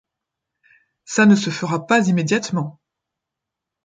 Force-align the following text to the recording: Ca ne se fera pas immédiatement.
Ca 1.11 1.23
ne 1.25 1.35
se 1.35 1.51
fera 1.51 1.85
pas 1.85 2.07
immédiatement. 2.07 2.79